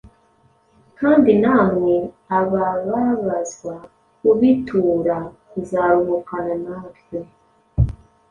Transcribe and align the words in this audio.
kandi 0.99 1.31
na 1.43 1.55
mwe 1.71 1.95
abababazwa 2.37 3.75
kubitura 4.19 5.17
kuzaruhukana 5.49 6.53
natwe, 6.65 7.19